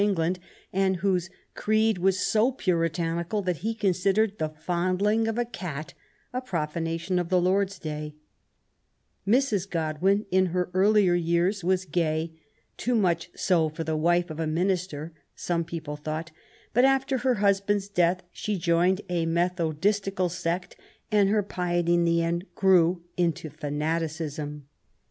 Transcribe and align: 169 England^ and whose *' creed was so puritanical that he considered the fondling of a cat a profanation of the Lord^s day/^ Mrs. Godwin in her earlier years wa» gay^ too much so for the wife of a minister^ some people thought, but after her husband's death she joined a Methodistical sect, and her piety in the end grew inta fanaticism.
169 0.01 0.33
England^ 0.79 0.85
and 0.85 0.95
whose 0.95 1.29
*' 1.41 1.53
creed 1.53 1.99
was 1.99 2.19
so 2.19 2.51
puritanical 2.51 3.43
that 3.43 3.57
he 3.57 3.75
considered 3.75 4.35
the 4.39 4.49
fondling 4.49 5.27
of 5.27 5.37
a 5.37 5.45
cat 5.45 5.93
a 6.33 6.41
profanation 6.41 7.19
of 7.19 7.29
the 7.29 7.39
Lord^s 7.39 7.79
day/^ 7.79 8.15
Mrs. 9.27 9.69
Godwin 9.69 10.25
in 10.31 10.47
her 10.47 10.71
earlier 10.73 11.13
years 11.13 11.63
wa» 11.63 11.73
gay^ 11.75 12.35
too 12.77 12.95
much 12.95 13.29
so 13.35 13.69
for 13.69 13.83
the 13.83 13.95
wife 13.95 14.31
of 14.31 14.39
a 14.39 14.47
minister^ 14.47 15.11
some 15.35 15.63
people 15.63 15.97
thought, 15.97 16.31
but 16.73 16.83
after 16.83 17.19
her 17.19 17.35
husband's 17.35 17.87
death 17.87 18.23
she 18.31 18.57
joined 18.57 19.01
a 19.07 19.27
Methodistical 19.27 20.29
sect, 20.31 20.75
and 21.11 21.29
her 21.29 21.43
piety 21.43 21.93
in 21.93 22.05
the 22.05 22.23
end 22.23 22.47
grew 22.55 23.03
inta 23.17 23.51
fanaticism. 23.51 24.65